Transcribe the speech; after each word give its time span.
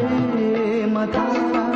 ప్రేమధార 0.00 1.67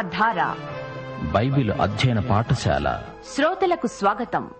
ప్రేమ 0.00 0.10
ధార 0.10 0.56
బైబిల్ 1.32 1.70
అధ్యయన 1.70 2.20
పాఠశాల. 2.20 3.02
శ్రోతలకు 3.34 3.86
స్వాగతం. 3.86 4.50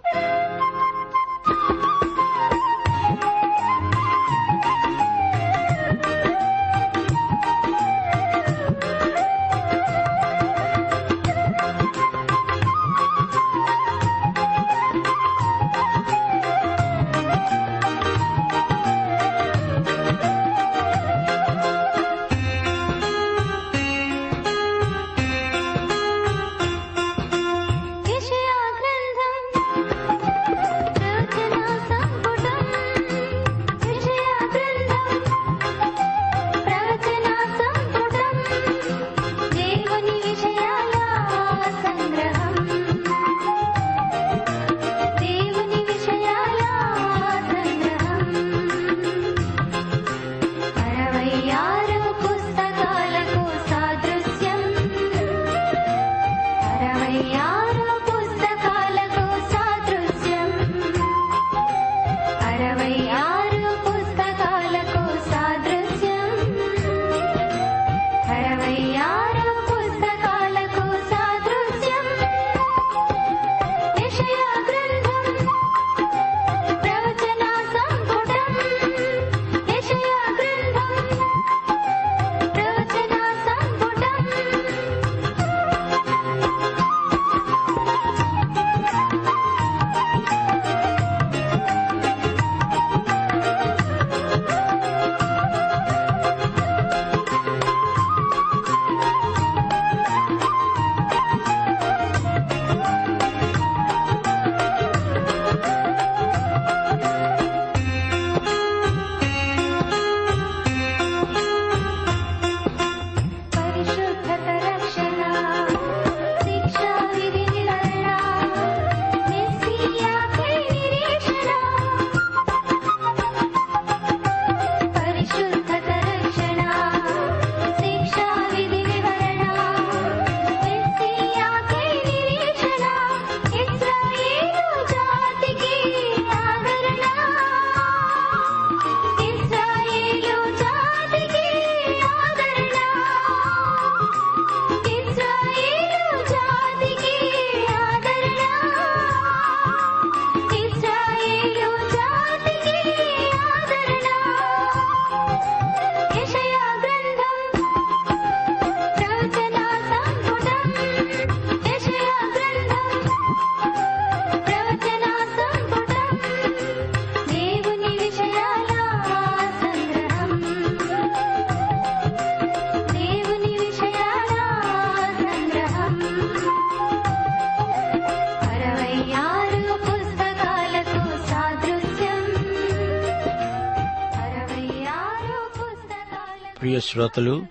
శ్రోతలు 186.91 187.47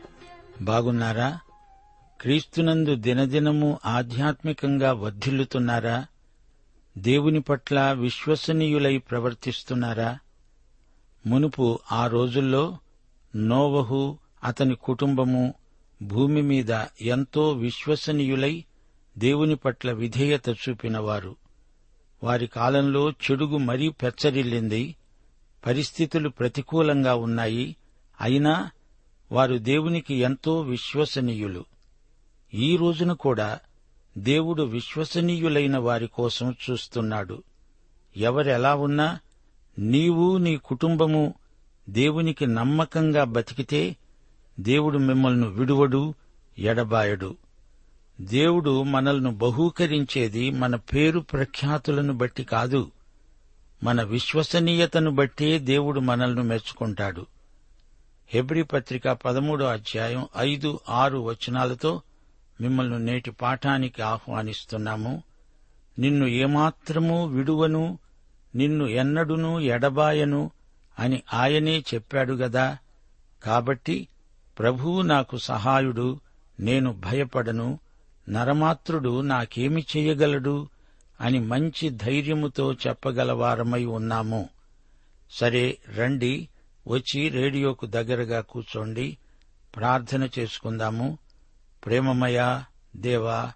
బాగున్నారా? 0.61 1.39
క్రీస్తునందు 2.21 2.95
దినదినము 2.95 3.79
ఆధ్యాత్మికంగా 3.85 4.93
వర్ధిల్లుతున్నారా? 4.93 6.05
దేవుని 6.97 7.41
పట్ల 7.41 7.91
విశ్వసనీయులై 7.91 8.97
ప్రవర్తిస్తున్నారా? 8.97 10.19
మునుపు 11.27 11.79
ఆ 11.91 12.07
రోజుల్లో 12.07 12.77
నోవహు 13.35 14.17
అతని 14.43 14.75
కుటుంబము 14.75 15.53
భూమి 16.01 16.41
మీద 16.41 16.85
ఎంతో 17.01 17.51
విశ్వసనీయులై 17.51 18.65
దేవుని 19.17 19.55
పట్ల 19.55 19.91
విధేయత 19.91 20.49
చూపినవారు. 20.49 21.35
వారి 22.23 22.47
కాలంలో 22.47 23.11
చెడుగు 23.11 23.57
మరీ 23.57 23.89
పెచ్చరిల్లింది. 23.89 24.95
పరిస్థితులు 25.65 26.29
ప్రతికూలంగా 26.29 27.15
ఉన్నాయి. 27.15 27.75
అయినా 28.21 28.71
వారు 29.31 29.57
దేవునికి 29.57 30.13
ఎంతో 30.13 30.61
విశ్వసనీయులు. 30.61 31.65
ఈ 32.53 32.77
రోజున 32.77 33.13
కూడా 33.13 33.59
దేవుడు 34.17 34.63
విశ్వసనీయులైన 34.63 35.77
వారి 35.77 36.07
కోసం 36.07 36.55
చూస్తున్నాడు. 36.69 37.43
ఎవరెలా 38.17 38.75
ఉన్నా 38.75 39.19
నీవు 39.79 40.37
నీ 40.37 40.57
కుటుంబము 40.57 41.33
దేవునికి 41.89 42.47
నమ్మకంగా 42.47 43.23
బతికితే 43.23 43.95
దేవుడు 44.59 44.97
మిమ్మల్ని 44.97 45.47
విడువడు 45.47 46.13
ఎడబాయడు. 46.59 47.37
దేవుడు 48.21 48.83
మనల్ని 48.83 49.31
బహూకరించేది 49.31 50.51
మన 50.51 50.75
పేరు 50.75 51.19
ప్రఖ్యాతులను 51.19 52.13
బట్టి 52.13 52.43
కాదు. 52.43 52.91
మన 53.83 54.03
విశ్వసనీయతను 54.03 55.11
బట్టే 55.11 55.59
దేవుడు 55.59 55.99
మనల్ని 55.99 56.43
మెచ్చుకుంటాడు. 56.43 57.25
హెబ్రి 58.31 58.63
పత్రిక 58.63 59.09
పదమూడో 59.09 59.65
అధ్యాయం 59.65 60.27
ఐదు 60.37 60.79
ఆరు 60.89 61.17
వచనాలతో 61.17 62.01
మిమ్మల్ని 62.61 62.99
నేటి 62.99 63.31
పాఠానికి 63.31 64.01
ఆహ్వానిస్తున్నాము. 64.01 65.23
నిన్ను 65.99 66.25
ఏమాత్రమూ 66.25 67.25
విడువను 67.25 67.99
నిన్ను 68.55 68.85
ఎన్నడునూ 68.85 69.59
ఎడబాయను 69.59 70.51
అని 70.99 71.23
ఆయనే 71.33 71.79
చెప్పాడు 71.79 72.33
గదా. 72.33 72.77
కాబట్టి 73.43 74.07
ప్రభువు 74.59 75.01
నాకు 75.01 75.37
సహాయుడు 75.37 76.19
నేను 76.59 76.93
భయపడను 76.93 77.79
నరమాత్రుడు 78.29 79.21
నాకేమి 79.21 79.85
చేయగలడు 79.97 80.67
అని 81.21 81.39
మంచి 81.39 81.89
ధైర్యముతో 81.89 82.73
చెప్పగలవారమై 82.73 83.85
ఉన్నాము. 83.85 84.49
సరే 85.31 85.77
రండి 85.95 86.47
వచ్చి 86.89 87.29
రేడియోకు 87.29 87.85
దగ్గరగా 87.85 88.41
కూర్చోండి. 88.41 89.17
ప్రార్థన 89.75 90.29
చేసుకుందాము. 90.39 91.17
ప్రేమమయ 91.85 92.61
దేవా 92.95 93.51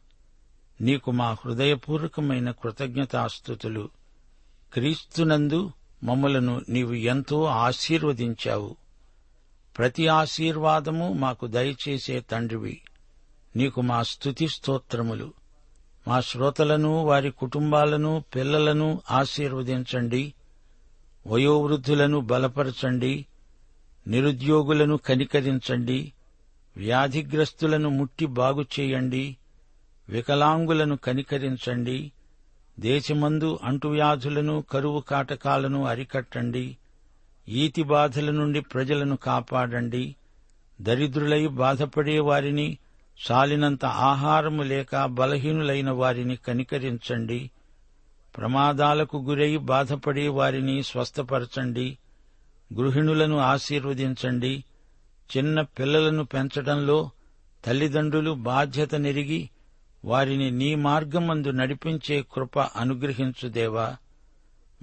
నీకు 0.81 1.11
మా 1.11 1.33
హృదయపూర్వకమైన 1.33 2.51
కృతజ్ఞతాస్థుతులు 2.51 3.89
క్రీస్తునందు 4.73 5.71
మమ్మలను 6.03 6.61
నీవు 6.69 6.93
ఎంతో 6.93 7.43
ఆశీర్వదించావు. 7.43 8.75
ప్రతి 9.77 10.07
ఆశీర్వాదము 10.07 11.13
మాకు 11.13 11.47
దయచేసే 11.47 12.19
తండ్రివి. 12.19 12.81
నీకు 13.55 13.81
మా 13.81 14.03
స్తుతి 14.03 14.47
స్తోత్రములు. 14.47 15.33
మా 16.07 16.21
శ్రోతలను 16.21 17.05
వారి 17.05 17.31
కుటుంబాలను 17.31 18.23
పిల్లలను 18.35 19.01
ఆశీర్వదించండి. 19.11 20.33
వయోవృద్ధులను 21.27 22.19
బలపరచండి 22.19 23.25
నిరుద్యోగులను 24.07 24.97
కనికరించండి 24.97 26.13
వ్యాధిగ్రస్తులను 26.77 27.89
ముట్టి 27.89 28.25
బాగు 28.25 28.65
చేయండి 28.79 29.37
వికలాంగులను 30.09 30.95
కనికరించండి 30.95 32.11
దేశమందు 32.79 33.59
అంటువ్యాధులను 33.63 34.63
కరువు 34.71 34.99
కాటకాలను 34.99 35.85
అరికట్టండి 35.85 36.77
ఈతి 37.49 37.83
బాధల 37.83 38.31
నుండి 38.31 38.59
ప్రజలను 38.59 39.15
కాపాడండి 39.15 40.15
దరిద్రులై 40.81 41.47
బాధపడే 41.47 42.19
వారిని 42.19 42.77
సాలినంత 43.25 43.85
ఆహారము 43.85 44.63
లేక 44.63 45.05
బలహీనులైన 45.05 45.89
వారిని 45.89 46.35
కనికరించండి. 46.35 47.49
ప్రమాదాలకు 48.37 49.17
గురై 49.17 49.57
బాధపడే 49.57 50.27
వారిని 50.27 50.83
స్వస్థపరచండి. 50.83 51.97
గృహిణులను 52.73 53.37
ఆశీర్వదించండి. 53.37 54.63
చిన్న 55.37 55.61
పిల్లలను 55.61 56.23
పెంచడంలో 56.23 57.09
తల్లిదండ్రులు 57.65 58.31
బాధ్యత 58.31 58.95
నెరిగి 58.95 59.49
వారిని 60.05 60.51
నీ 60.51 60.75
మార్గమందు 60.75 61.49
నడిపించే 61.49 62.25
కృప 62.33 62.59
అనుగ్రహించుదేవా 62.59 63.95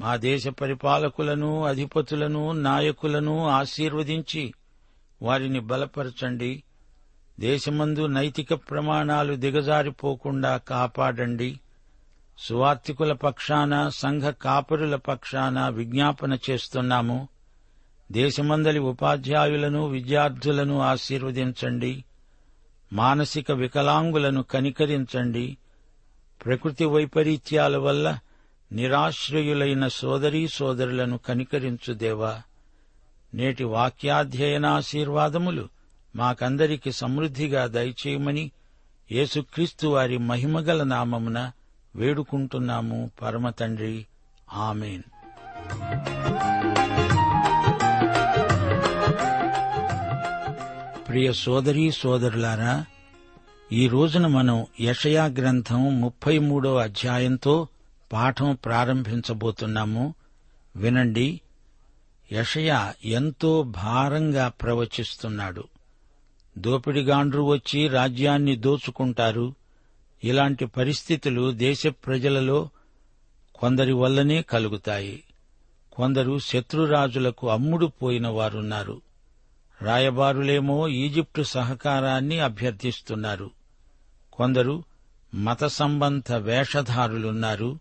మా 0.00 0.16
దేశ 0.16 0.48
పరిపాలకులను 0.48 1.64
అధిపతులను 1.64 2.52
నాయకులను 2.52 3.48
ఆశీర్వదించి 3.48 4.54
వారిని 5.22 5.60
బలపరచండి. 5.60 6.62
దేశమందు 7.40 8.06
నైతిక 8.06 8.54
ప్రమాణాలు 8.54 9.34
దిగజారిపోకుండా 9.34 10.56
కాపాడండి. 10.56 11.60
సువార్తికుల 12.40 13.12
పక్షాన 13.12 13.88
సంఘ 13.88 14.22
కాపరుల 14.22 14.96
పక్షాన 14.96 15.68
విజ్ఞాపన 15.68 16.38
చేస్తున్నాము. 16.50 17.28
దేశమందలి 18.12 18.78
ఉపాధ్యాయులను 18.78 19.86
విద్యార్థులను 19.86 20.80
ఆశీర్వదించండి. 20.80 22.04
మానసిక 22.92 23.52
వికలాంగులను 23.52 24.42
కనికరించండి. 24.42 25.56
ప్రకృతి 26.44 26.84
వైపరీత్యాల 26.84 27.76
వల్ల 27.76 28.18
నిరాశ్రయులైన 28.72 29.88
సోదరీ 29.88 30.48
సోదరులను 30.48 31.18
కనికరించు 31.18 31.94
దేవా. 31.94 32.42
నేటి 33.34 33.64
వాక్యాధ్యయనాశీర్వాదములు 33.64 35.68
మాకందరికి 36.16 36.92
సమృద్ధిగా 36.92 37.66
దయచేయమని 37.66 38.50
యేసుక్రీస్తు 39.12 39.86
వారి 39.86 40.18
మహిమగల 40.18 40.82
నామమున 40.82 41.52
వేడుకుంటున్నాము 41.96 43.10
పరమతండ్రి 43.22 44.06
ఆమెన్. 44.52 45.02
ప్రియ 51.08 51.32
సోదరీ 51.32 51.90
సోదరులారా 51.90 52.84
ఈ 53.72 53.88
రోజున 53.88 54.26
మనం 54.26 54.66
యషయా 54.80 55.24
గ్రంథం 55.24 56.00
ముప్పై 56.00 56.38
మూడో 56.38 56.76
అధ్యాయంతో 56.76 57.68
పాఠం 58.12 58.58
ప్రారంభించబోతున్నాము. 58.64 60.14
వినండి 60.76 61.40
యషయా 62.32 62.94
ఎంతో 63.04 63.62
భారంగా 63.62 64.48
ప్రవచిస్తున్నాడు. 64.48 65.64
దోపిడిగాండ్రు 66.58 67.42
వచ్చి 67.42 67.88
రాజ్యాన్ని 67.88 68.56
దోచుకుంటారు. 68.56 69.54
ఇలాంటి 70.24 70.66
పరిస్థితులు 70.66 71.50
దేశ 71.50 71.86
ప్రజలలో 71.86 72.68
కొందరి 73.54 73.92
వల్లనే 73.92 74.42
కలుగుతాయి. 74.42 75.24
కొందరు 75.92 76.38
శత్రురాజులకు 76.38 77.50
అమ్ముడు 77.50 77.86
పోయిన 77.86 78.28
వారున్నారు. 78.28 79.02
రాయబారులేమో 79.82 80.88
ఈజిప్టు 80.88 81.42
సహకారాన్ని 81.42 82.40
అభ్యర్థిస్తున్నారు. 82.40 83.50
కొందరు 84.32 84.84
మత 85.34 85.64
సంబంధ 85.64 86.32
వేషధారులున్నారు. 86.32 87.78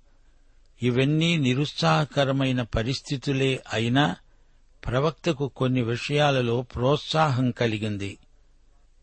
ఇవన్నీ 0.83 1.37
నిరుత్సాహకరమైన 1.37 2.61
పరిస్థితులే 2.61 3.63
అయినా 3.73 4.15
ప్రవక్తకు 4.87 5.47
కొన్ని 5.47 5.81
విషయాలలో 5.81 6.61
ప్రోత్సాహం 6.61 7.51
కలిగింది. 7.51 8.17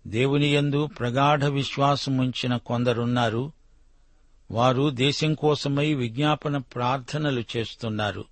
దేవుని 0.06 0.54
యందు 0.54 0.86
ప్రగాఢ 0.86 1.44
విశ్వాసముంచిన 1.44 2.56
కొందరున్నారు. 2.56 3.52
వారు 4.50 4.90
దేశం 4.90 5.34
కోసమై 5.34 5.94
విజ్ఞాపన 5.94 6.56
ప్రార్థనలు 6.56 7.44
చేస్తున్నారు. 7.56 8.24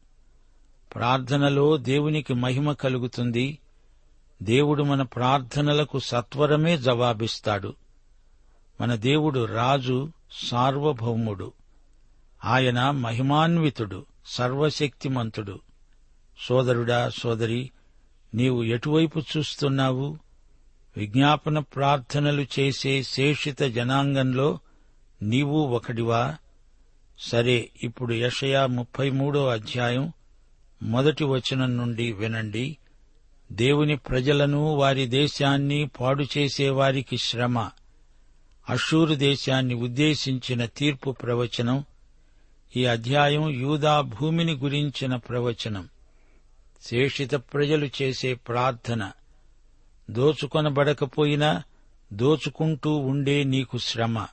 ప్రార్థనలో 0.94 1.76
దేవునికి 1.76 2.34
మహిమ 2.34 2.72
కలుగుతుంది. 2.72 3.58
దేవుడు 4.42 4.82
మన 4.82 5.02
ప్రార్థనలకు 5.02 5.98
సత్వరమే 5.98 6.78
జవాబిస్తాడు. 6.78 7.74
మన 8.80 8.94
దేవుడు 8.94 9.44
రాజు 9.44 10.12
సార్వభౌముడు. 10.32 11.52
ఆయన 12.44 12.90
మహిమాన్వితుడు 12.90 14.06
సర్వశక్తిమంతుడు. 14.26 15.58
సోదరుడా 16.48 17.08
సోదరి 17.08 17.70
నీవు 18.34 18.62
ఎటువైపు 18.62 19.18
చూస్తున్నావు? 19.18 20.18
విజ్ఞాపన 20.96 21.58
ప్రార్థనలు 21.58 22.46
చేసే 22.58 23.02
శేషిత 23.02 23.62
జనాంగంలో 23.62 24.58
నీవు 25.22 25.58
ఒకడివా 25.58 26.36
సరే 27.18 27.70
ఇప్పుడు 27.82 28.14
యషయా 28.14 28.66
ముప్పై 28.66 29.10
మూడో 29.10 29.48
అధ్యాయం 29.48 30.12
మొదటి 30.82 31.24
వచనం 31.24 31.76
నుండి 31.76 32.12
వినండి. 32.12 32.76
దేవుని 33.52 33.96
ప్రజలను 33.96 34.74
వారి 34.74 35.06
దేశాన్ని 35.06 35.90
పాడు 36.00 36.24
చేసేవారికి 36.38 37.18
శ్రమ. 37.18 37.70
అషూరు 38.68 39.14
దేశాన్ని 39.14 39.74
ఉద్దేశించిన 39.74 40.64
తీర్పు 40.64 41.10
ప్రవచనం. 41.10 41.84
ఈ 42.76 42.84
అధ్యాయం 42.84 43.50
యూదా 43.50 44.00
భూమిని 44.00 44.52
గురించిన 44.52 45.16
ప్రవచనం. 45.16 45.88
శేషిత 46.82 47.34
ప్రజలు 47.34 47.90
చేసే 48.02 48.34
ప్రార్థన. 48.34 49.10
దోచుకొనబడకపోయినా 50.10 51.62
దోచుకుంటూ 52.12 52.96
ఉండే 52.96 53.44
నీకు 53.44 53.78
శ్రమ. 53.78 54.26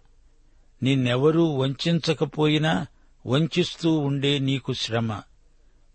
నిన్నెవరూ 0.84 1.46
వంచకపోయినా 1.46 2.88
వంచిస్తూ 3.25 3.98
ఉండే 3.98 4.40
నీకు 4.40 4.74
శ్రమ. 4.74 5.22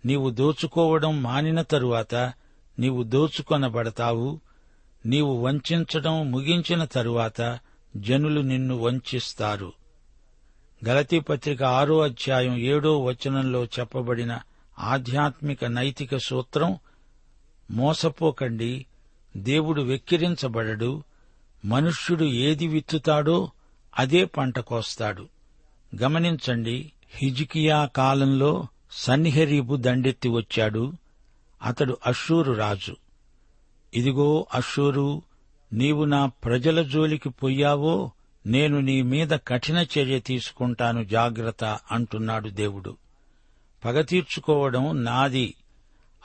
నీవు 0.06 0.30
దోచుకోవడం 0.30 1.22
మానిన 1.22 1.62
తరువాత 1.62 2.14
నీవు 2.78 3.02
దోచుకొనబడతావు. 3.02 4.40
నీవు 5.06 5.40
వంచడం 5.40 6.30
ముగించిన 6.30 6.84
తరువాత 6.84 7.58
జనులు 7.96 8.40
నిన్ను 8.40 8.76
వంచిస్తారు. 8.76 9.72
గలతీ 10.88 11.20
పత్రిక 11.20 11.62
ఆరో 11.62 12.00
అధ్యాయం 12.00 12.56
ఏడో 12.56 12.98
వచనంలో 12.98 13.64
చెప్పబడిన 13.64 14.38
ఆధ్యాత్మిక 14.78 15.64
నైతిక 15.64 16.16
సూత్రం 16.16 16.78
మోసపోకండి 17.70 18.86
దేవుడు 19.36 19.82
వెక్కిరించబడడు. 19.82 21.02
మనుష్యుడు 21.64 22.24
ఏది 22.24 22.66
విత్తుతాడో 22.66 23.50
అదే 23.98 24.24
పంట 24.24 24.58
కోస్తాడు. 24.58 25.28
గమనించండి 26.02 26.92
హిజికియా 27.10 27.86
కాలంలో 27.86 28.66
సన్హెరీబు 28.92 29.76
దండెత్తి 29.76 30.28
వచ్చాడు. 30.28 30.92
అతడు 31.62 31.96
అషూరు 32.06 32.52
రాజు. 32.52 32.96
ఇదిగో 33.94 34.46
అషూరు 34.54 35.22
నీవు 35.72 36.04
నా 36.04 36.26
ప్రజల 36.26 36.82
జోలికి 36.82 37.28
పోయావో 37.28 38.10
నేను 38.46 38.80
నీ 38.80 39.02
మీద 39.02 39.28
కఠిన 39.28 39.76
చర్య 39.76 40.18
తీసుకుంటాను 40.18 41.04
జాగ్రత్త 41.04 41.78
అంటున్నాడు 41.92 42.48
దేవుడు. 42.48 42.96
పగ 43.84 44.00
తీర్చుకోవడం 44.00 45.04
నాది. 45.04 45.54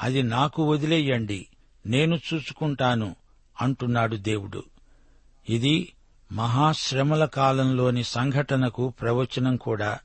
అది 0.02 0.24
నాకు 0.24 0.64
వదిలేయండి. 0.64 1.48
నేను 1.86 2.20
చూసుకుంటాను 2.34 3.16
అంటున్నాడు 3.62 4.16
దేవుడు. 4.16 4.64
ఇది 5.50 5.94
మహాశ్రమల 6.32 7.26
కాలంలోని 7.26 8.04
సంఘటనకు 8.04 8.90
ప్రవచనం 8.90 9.56
కూడా. 9.56 10.00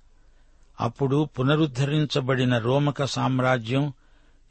అప్పుడు 0.80 1.24
పునరుద్ధరించబడిన 1.24 2.58
రోమక 2.58 3.04
సామ్రాజ్యం 3.04 3.92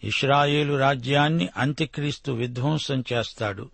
ఇస్రాయేలు 0.03 0.77
రాజ్యాన్ని 0.77 1.49
అంత్యక్రీస్తు 1.57 2.31
విధ్వంసం 2.31 3.03
చేస్తాడు. 3.13 3.69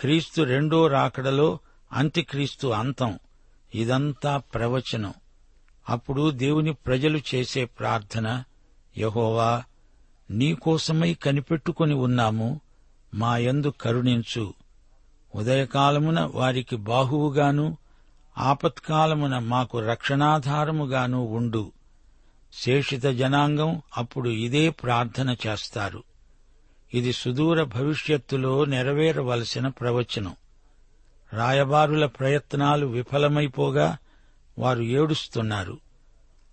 క్రీస్తు 0.00 0.42
రెండో 0.42 0.86
రాకడలో 0.86 1.58
అంత్యక్రీస్తు 1.92 2.68
అంతం. 2.68 3.18
ఇదంతా 3.74 4.36
ప్రవచనం. 4.36 5.14
అప్పుడు 5.88 6.30
దేవుని 6.30 6.72
ప్రజలు 6.72 7.20
చేసే 7.34 7.64
ప్రార్థన 7.64 8.44
యహోవా 8.98 9.64
నీకోసమై 10.30 11.14
కనిపెట్టుకుని 11.14 11.94
ఉన్నాము. 11.94 12.60
మా 13.16 13.36
యందు 13.38 13.72
కరుణించు. 13.80 14.54
ఉదయకాలమున 15.34 16.30
వారికి 16.34 16.76
బాహువుగాను 16.76 17.76
ఆపత్కాలమున 18.38 19.38
మాకు 19.38 19.78
రక్షణాధారముగాను 19.78 21.24
ఉండు. 21.24 21.72
శేషిత 22.52 23.04
జనాంగం 23.04 23.82
అప్పుడు 23.96 24.28
ఇదే 24.28 24.70
ప్రార్థన 24.70 25.36
చేస్తారు. 25.46 26.02
ఇది 26.94 27.12
సుదూర 27.12 27.64
భవిష్యత్తులో 27.64 28.64
నెరవేరవలసిన 28.64 29.68
ప్రవచనం. 29.68 30.36
రాయబారుల 31.32 32.06
ప్రయత్నాలు 32.06 32.86
విఫలమైపోగా 32.86 33.98
వారు 34.58 34.82
ఏడుస్తున్నారు. 34.82 35.78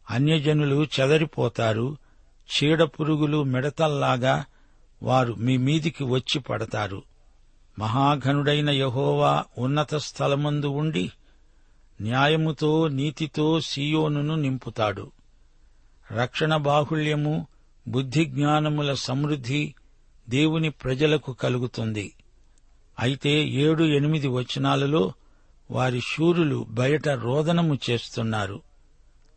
అన్యజనులు 0.09 0.87
చెదరిపోతారు. 0.99 1.97
చీడపురుగులు 2.43 3.43
మిడతల్లాగా 3.43 4.45
వారు 5.03 5.33
మీ 5.33 5.57
మీదికి 5.57 6.03
వచ్చి 6.03 6.39
పడతారు. 6.39 7.03
మహాఘనుడైన 7.79 8.69
యహోవా 8.69 9.45
ఉన్నత 9.57 9.95
స్థలమందు 9.95 10.67
ఉండి 10.67 11.11
న్యాయముతో 12.01 12.87
నీతితో 12.87 13.59
సీయోనును 13.59 14.35
నింపుతాడు. 14.35 15.11
రక్షణ 16.11 16.55
బాహుళ్యము 16.55 17.47
బుద్ధిజ్ఞానముల 17.87 18.93
సమృద్ధి 18.93 19.75
దేవుని 20.29 20.69
ప్రజలకు 20.69 21.33
కలుగుతుంది. 21.33 22.13
అయితే 22.99 23.47
ఏడు 23.47 23.83
ఎనిమిది 23.83 24.27
వచనాలలో 24.27 25.13
వారి 25.71 26.01
శూరులు 26.01 26.65
బయట 26.69 27.09
రోదనము 27.09 27.79
చేస్తున్నారు. 27.89 28.61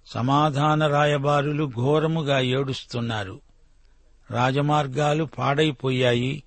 సమాధాన 0.06 0.86
రాయబారులు 0.86 1.70
ఘోరముగా 1.76 2.40
ఏడుస్తున్నారు. 2.40 3.45
రాజమార్గాలు 4.30 5.24
పాడైపోయాయి. 5.24 6.42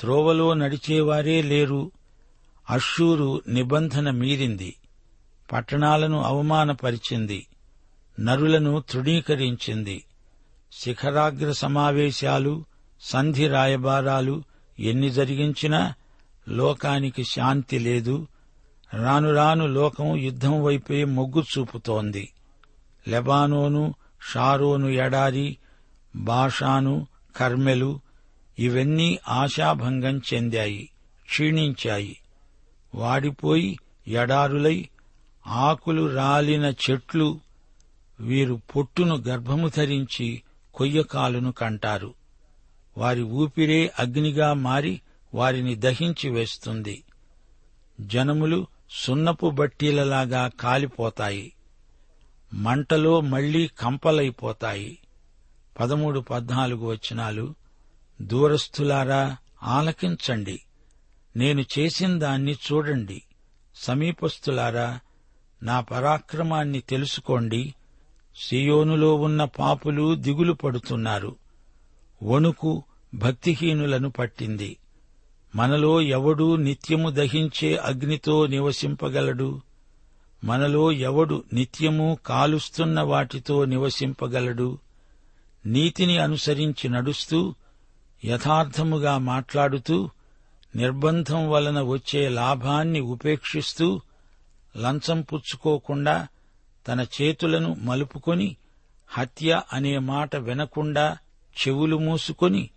త్రోవలో 0.00 0.54
నడిచేవారే 0.54 1.42
లేరు. 1.42 1.90
అషూరు 2.70 3.42
నిబంధన 3.48 4.10
మీరింది. 4.10 4.74
పట్టణాలను 5.52 6.22
అవమానపరిచింది. 6.22 7.46
నరులను 8.20 8.80
తృణీకరించింది. 8.80 10.04
శిఖరాగ్ర 10.72 11.52
సమావేశాలు 11.52 12.64
సంధి 13.00 13.48
రాయబారాలు 13.48 14.42
ఎన్ని 14.80 15.10
జరిగించినా 15.10 15.94
లోకానికి 16.48 17.24
శాంతి 17.24 17.78
లేదు. 17.78 18.26
రాను 18.94 19.34
రాను 19.34 19.66
లోకం 19.66 20.16
యుద్ధం 20.16 20.62
వైపే 20.62 21.04
మొగ్గు 21.04 21.42
చూపుతోంది. 21.42 22.32
లెబానోను 23.08 23.94
షారోను 24.32 24.86
ఎడారి 24.86 25.56
బాషాను 26.16 27.06
కర్మెలు 27.36 28.00
ఇవన్నీ 28.58 29.18
ఆశాభంగం 29.28 30.20
చెందాయి 30.34 30.90
క్షీణించాయి. 31.26 32.20
వాడిపోయి 32.94 33.78
ఎడారులై 34.06 34.88
ఆకులు 35.46 36.14
రాలిన 36.14 36.74
చెట్లు 36.90 37.40
వీరు 38.20 38.60
పొట్టును 38.76 39.16
గర్భము 39.16 39.68
ధరించి 39.68 40.42
కొయ్యకాలును 40.74 41.52
కంటారు. 41.52 42.14
వారి 42.98 43.22
ఊపిరే 43.22 43.92
అగ్నిగా 43.98 44.52
మారి 44.52 45.00
వారిని 45.34 45.74
దహించి 45.74 46.30
వేస్తుంది. 46.30 47.02
జనములు 48.00 48.66
సున్నపు 48.90 49.50
బట్టీలలాగా 49.50 50.50
కాలిపోతాయి. 50.60 51.52
మంటలో 52.54 53.20
మళ్ళీ 53.20 53.66
కంపలైపోతాయి. 53.66 54.98
పదమూడు 55.80 56.20
పద్నాలుగు 56.20 56.86
వచనాలు. 56.86 57.54
దూరస్థులారా 58.22 59.36
ఆలకించండి. 59.62 60.60
నేను 61.36 61.64
చేసిన 61.78 62.18
దాన్ని 62.18 62.52
చూడండి. 62.52 63.22
సమీపస్థులారా 63.74 65.00
నా 65.62 65.80
పరాక్రమాన్ని 65.80 66.80
తెలుసుకోండి. 66.80 67.74
సియోనులో 68.36 69.14
ఉన్న 69.14 69.44
పాపులు 69.44 70.14
దిగులు 70.14 70.52
పడుతున్నారు. 70.52 71.36
వణుకు 72.22 72.82
భక్తిహీనులను 73.14 74.10
పట్టింది. 74.10 74.76
మనలో 75.54 76.00
ఎవడు 76.00 76.56
నిత్యము 76.56 77.10
దహించే 77.10 77.76
అగ్నితో 77.76 78.46
నివసింపగలడు? 78.46 79.60
మనలో 80.44 80.92
ఎవడు 80.92 81.44
నిత్యము 81.52 82.18
కాలుస్తున్న 82.26 83.00
వాటితో 83.00 83.64
నివసింపగలడు? 83.64 84.78
నీతిని 85.68 86.18
అనుసరించి 86.18 86.88
నడుస్తూ 86.88 87.54
యథార్థముగా 88.24 89.18
మాట్లాడుతూ 89.18 90.10
నిర్బంధం 90.76 91.50
వలన 91.50 91.80
వచ్చే 91.82 92.28
లాభాన్ని 92.28 93.00
ఉపేక్షిస్తూ 93.00 94.00
లంచం 94.76 95.22
పుచ్చుకోకుండా 95.22 96.26
తన 96.88 97.06
చేతులను 97.20 97.76
మలుపుకొని 97.80 98.56
హత్య 99.08 99.62
అనే 99.72 99.98
మాట 99.98 100.36
వినకుండా 100.36 101.18
చెవులు 101.56 101.96
మూసుకొని 101.98 102.70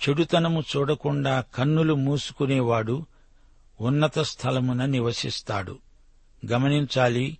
చెడుతనము 0.00 0.62
చూడకుండా 0.76 1.44
కన్నులు 1.54 1.94
మూసుకునేవాడు 1.94 3.06
ఉన్నత 3.80 4.18
స్థలమున 4.18 4.84
నివసిస్తాడు. 4.84 5.78
గమనించాలి 6.46 7.38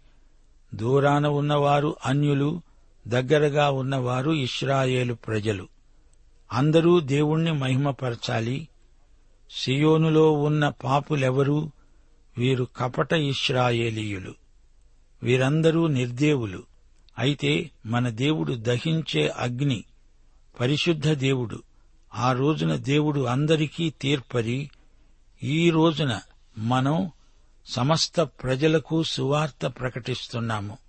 దూరాన 0.75 1.27
ఉన్నవారు 1.27 1.97
అన్యులు 2.05 2.63
దగ్గరగా 3.09 3.71
ఉన్నవారు 3.71 4.31
ఇస్రాయేలు 4.31 5.15
ప్రజలు. 5.15 5.69
అందరూ 6.53 7.01
దేవుణ్ణి 7.01 7.53
మహిమపరచాలి. 7.53 8.69
సియోనులో 9.51 10.33
ఉన్న 10.33 10.69
పాపులెవరూ? 10.69 11.71
వీరు 12.39 12.69
కపట 12.77 13.13
ఇస్రాయేలీయులు 13.13 14.35
వీరందరూ 15.23 15.87
నిర్దేవులు. 15.87 16.63
అయితే 17.19 17.71
మన 17.87 18.09
దేవుడు 18.09 18.53
దహించే 18.53 19.29
అగ్ని 19.29 19.85
పరిశుద్ధ 20.61 21.09
దేవుడు. 21.11 21.63
ఆ 22.15 22.33
రోజున 22.33 22.77
దేవుడు 22.77 23.21
అందరికీ 23.21 23.91
తీర్పరి. 23.91 24.71
ఈ 25.43 25.71
రోజున 25.71 26.21
మనం 26.59 27.11
సమస్త 27.67 28.21
ప్రజలకు 28.21 29.03
సువార్త 29.03 29.67
ప్రకటిస్తున్నాము. 29.67 30.88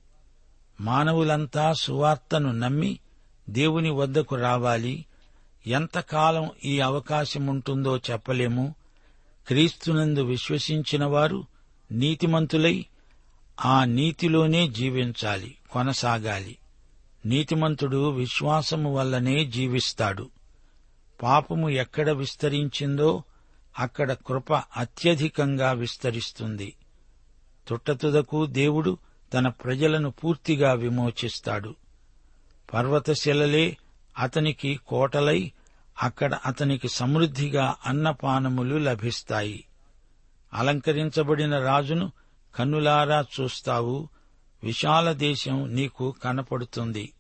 మానవులంతా 0.82 1.74
సువార్తను 1.74 2.52
నమ్మి 2.52 3.00
దేవుని 3.50 3.90
వద్దకు 3.90 4.36
రావాలి. 4.36 5.06
ఎంతకాలం 5.68 6.50
ఈ 6.66 6.80
అవకాశముంటుందో 6.80 7.98
చెప్పలేము. 7.98 8.76
క్రీస్తునందు 9.48 10.24
విశ్వసించినవారు 10.24 11.46
నీతిమంతులై 11.92 12.86
ఆ 13.66 13.84
నీతిలోనే 13.84 14.68
జీవించాలి 14.68 15.56
కొనసాగాలి. 15.72 16.58
నీతిమంతుడు 17.26 18.10
విశ్వాసము 18.10 18.96
వల్లనే 18.96 19.46
జీవిస్తాడు. 19.46 20.30
పాపము 21.24 21.70
ఎక్కడ 21.70 22.10
విస్తరించిందో 22.10 23.24
అక్కడ 23.80 24.14
కృప 24.14 24.54
అత్యధికంగా 24.54 25.72
విస్తరిస్తుంది. 25.72 26.74
తుట్టతుదకు 27.68 28.46
దేవుడు 28.46 28.98
తన 29.34 29.48
ప్రజలను 29.48 30.12
పూర్తిగా 30.12 30.74
విమోచిస్తాడు. 30.74 31.76
పర్వతశిలలే 32.74 33.78
అతనికి 34.18 34.80
కోటలై 34.88 35.52
అక్కడ 36.04 36.38
అతనికి 36.46 36.90
సమృద్ధిగా 36.90 37.76
అన్నపానములు 37.86 38.78
లభిస్తాయి. 38.78 39.66
అలంకరించబడిన 40.54 41.60
రాజును 41.60 42.12
కన్నులారా 42.56 43.26
చూస్తావు. 43.42 44.10
విశాల 44.64 45.12
దేశం 45.12 45.76
నీకు 45.76 46.16
కనపడుతుంది. 46.24 47.14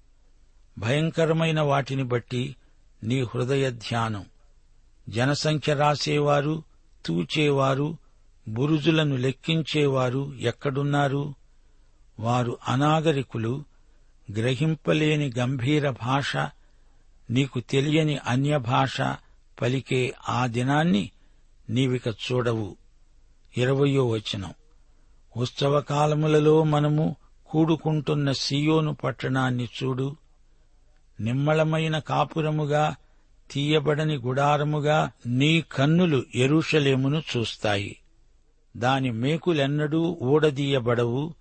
భయంకరమైన 0.79 1.61
వాటిని 1.61 2.03
బట్టి 2.03 2.55
నీ 3.03 3.21
హృదయ 3.21 3.71
ధ్యానం. 3.71 4.25
జనసంఖ్య 5.09 5.73
రాసేవారు 5.73 6.63
తూచేవారు 7.05 7.97
బురుజులను 8.47 9.15
లెక్కించేవారు 9.15 10.33
ఎక్కడున్నారు? 10.33 11.38
వారు 12.19 12.57
అనాగరికులు 12.67 13.63
గ్రహింపలేని 14.37 15.31
గంభీర 15.39 15.89
భాష 15.89 16.37
నీకు 17.29 17.59
తెలియని 17.59 18.17
అన్యభాష 18.17 19.01
పలికే 19.61 20.13
ఆ 20.29 20.47
దినాన్ని 20.47 21.11
నీవిక 21.69 22.07
చూడవు. 22.07 22.75
ఇరవయో 23.57 24.07
వచనం. 24.07 24.53
ఉత్సవకాలములలో 25.37 26.63
మనము 26.63 27.15
కూడుకుంటున్న 27.45 28.31
సియోను 28.31 28.93
పట్టణాన్ని 28.93 29.67
చూడు. 29.83 30.15
నిమ్మళమైన 31.19 31.99
కాపురముగా 31.99 32.95
తీయబడని 33.51 34.15
గుడారముగా 34.15 35.11
నీ 35.25 35.61
కన్నులు 35.61 36.23
ఎరుషలేమును 36.35 37.21
చూస్తాయి. 37.37 37.97
దాని 38.77 39.11
మేకులెన్నడూ 39.11 40.19
ఊడదీయబడవు. 40.21 41.38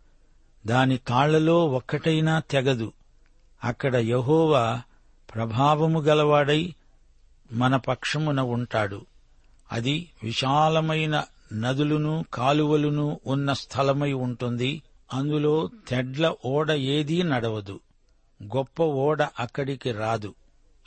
దాని 0.67 0.97
తాళ్ళలో 0.97 1.67
ఒక్కటైనా 1.67 2.41
తెగదు. 2.41 2.93
అక్కడ 3.65 3.97
యహోవా 3.97 4.83
ప్రభావము 5.35 6.01
గలవాడై 6.01 6.75
మన 7.53 7.77
పక్షమున 7.77 8.41
ఉంటాడు. 8.41 9.07
అది 9.73 10.09
విశాలమైన 10.23 11.25
నదులును 11.53 12.25
కాలువలును 12.35 13.21
ఉన్న 13.27 13.53
స్థలమై 13.53 14.13
ఉంటుంది. 14.13 14.83
అందులో 15.15 15.71
తెడ్ల 15.89 16.35
ఓడ 16.45 16.71
ఏదీ 16.71 17.23
నడవదు. 17.23 17.81
గొప్ప 18.43 18.83
ఓడ 18.83 19.23
అక్కడికి 19.23 19.93
రాదు. 19.93 20.35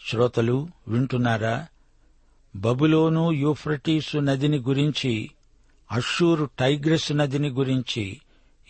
శ్రోతలు 0.09 0.67
వింటున్నారా? 0.87 1.67
బబులోను 2.55 3.31
యూఫ్రటీసు 3.31 4.17
నదిని 4.17 4.57
గురించి 4.57 5.31
అషూరు 5.91 6.49
టైగ్రెస్ 6.59 7.11
నదిని 7.11 7.49
గురించి 7.49 8.21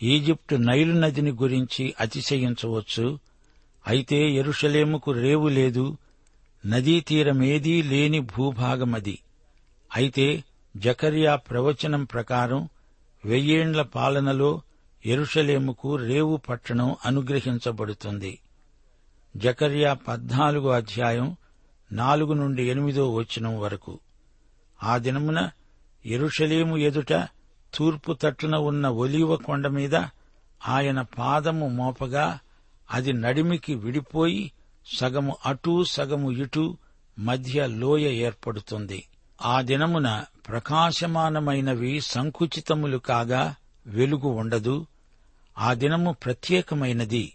ఈజిప్టు 0.02 0.56
నైలు 0.56 0.92
నదిని 0.92 1.30
గురించి 1.30 1.94
అతిశయించవచ్చు. 2.00 3.18
అయితే 3.86 4.30
ఎరుషలేముకు 4.30 5.12
రేవు 5.12 5.48
లేదు. 5.48 5.96
నదీ 6.66 7.00
తీరమేదీ 7.00 7.82
లేని 7.82 8.20
భూభాగమది. 8.20 9.18
అయితే 9.96 10.44
జకర్యా 10.76 11.36
ప్రవచనం 11.36 12.04
ప్రకారం 12.04 12.68
వెయ్యేండ్ల 13.24 13.82
పాలనలో 13.82 14.62
ఎరుషలేముకు 15.06 15.96
రేవు 15.96 16.36
పట్టణం 16.36 16.96
అనుగ్రహించబడుతుంది. 17.06 18.38
జకర్యా 19.36 19.94
పద్నాలుగో 19.94 20.70
అధ్యాయం 20.70 21.36
నాలుగు 21.92 22.32
నుండి 22.32 22.64
ఎనిమిదో 22.64 23.14
వచనం 23.14 23.60
వరకు. 23.60 24.00
ఆ 24.82 24.98
దినమున 24.98 25.50
ఎరుషలేము 26.06 26.76
ఎదుట 26.76 27.12
తూర్పు 27.74 28.12
తట్టున 28.12 28.56
ఉన్న 28.56 28.88
ఒలీవ 28.88 29.36
కొండ 29.36 29.66
మీద 29.66 29.96
ఆయన 30.68 31.00
పాదము 31.00 31.68
మోపగా 31.68 32.38
అది 32.90 33.12
నడిమికి 33.12 33.74
విడిపోయి 33.74 34.52
సగము 34.96 35.36
అటూ 35.46 35.84
సగము 35.84 36.30
ఇటూ 36.30 36.76
మధ్య 37.18 37.66
లోయ 37.66 38.02
ఏర్పడుతుంది. 38.02 39.08
ఆ 39.42 39.60
దినమున 39.60 40.24
ప్రకాశమానమైనవి 40.48 42.00
సంకుచితములు 42.00 42.98
కాగా 42.98 43.54
వెలుగు 43.86 44.28
ఉండదు. 44.28 44.86
ఆ 45.58 45.74
దినము 45.74 46.12
ప్రత్యేకమైనది. 46.24 47.32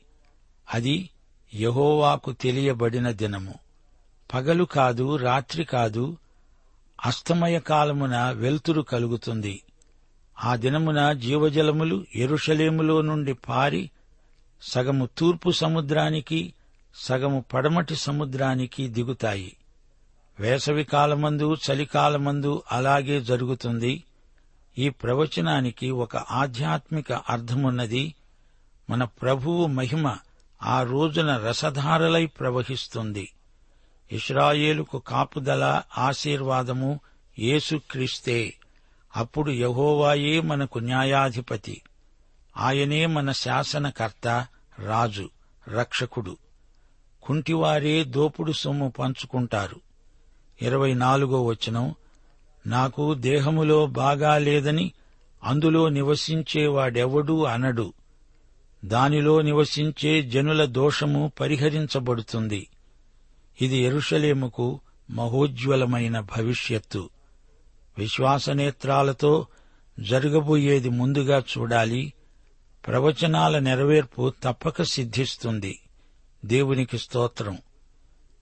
అది 0.73 1.09
యహోవాకు 1.55 2.31
తెలియబడిన 2.31 3.11
దినము. 3.11 3.53
పగలు 4.33 4.63
కాదు 4.63 5.15
రాత్రి 5.15 5.63
కాదు 5.63 6.17
అస్తమయ 7.05 7.59
కాలమున 7.59 8.29
వెలుతురు 8.31 8.81
కలుగుతుంది. 8.81 9.61
ఆ 10.43 10.55
దినమున 10.55 11.13
జీవజలములు 11.13 12.05
ఎరుషలేములో 12.15 13.01
నుండి 13.01 13.33
పారి 13.33 13.91
సగము 14.61 15.09
తూర్పు 15.17 15.51
సముద్రానికి 15.51 16.53
సగము 16.95 17.45
పడమటి 17.53 17.95
సముద్రానికి 17.95 18.87
దిగుతాయి. 18.87 19.57
వేసవి 20.39 20.83
కాలమందు 20.83 21.55
చలికాలమందు 21.55 22.63
అలాగే 22.71 23.21
జరుగుతుంది. 23.21 24.03
ఈ 24.77 24.89
ప్రవచనానికి 24.89 25.89
ఒక 25.89 26.17
ఆధ్యాత్మిక 26.17 27.11
అర్థమున్నది. 27.13 28.13
మన 28.89 29.03
ప్రభువు 29.03 29.65
మహిమ 29.65 30.15
ఆ 30.63 30.83
రోజున 30.83 31.37
రసధారలై 31.37 32.25
ప్రవహిస్తుంది. 32.25 33.29
ఇస్రాయేలుకు 34.11 34.99
కాపుదల 34.99 35.81
ఆశీర్వాదము 35.97 36.99
యేసుక్రీస్తే. 37.39 38.53
అప్పుడు 39.17 39.51
యహోవాయే 39.51 40.41
మనకు 40.41 40.79
న్యాయాధిపతి. 40.79 41.81
ఆయనే 42.57 43.05
మన 43.05 43.31
శాసనకర్త 43.31 44.47
రాజు 44.79 45.29
రక్షకుడు. 45.69 46.37
కుంటివారే 47.23 48.03
దోపుడు 48.03 48.51
సొమ్ము 48.51 48.93
పంచుకుంటారు. 48.99 49.79
ఇరవై 50.61 50.93
నాలుగో 50.93 51.45
వచనం 51.45 51.95
నాకు 52.67 53.13
దేహములో 53.13 53.85
బాగా 53.85 54.37
లేదని 54.37 54.91
అందులో 55.43 55.89
నివసించేవాడెవడూ 55.89 57.43
అనడు. 57.43 57.93
దానిలో 58.85 59.41
నివసించే 59.41 60.23
జనుల 60.23 60.65
దోషము 60.65 61.31
పరిహరించబడుతుంది. 61.39 62.67
ఇది 63.61 63.77
ఎరుషలేముకు 63.77 64.79
మహోజ్వలమైన 65.09 66.19
భవిష్యత్తు. 66.19 67.09
విశ్వాసనేత్రాలతో 67.97 69.47
జరగబోయేది 69.99 70.89
ముందుగా 70.89 71.43
చూడాలి. 71.57 72.13
ప్రవచనాల 72.87 73.59
నెరవేర్పు 73.59 74.33
తప్పక 74.43 74.81
సిద్ధిస్తుంది. 74.81 75.79
దేవునికి 76.45 76.97
స్తోత్రం. 76.97 77.57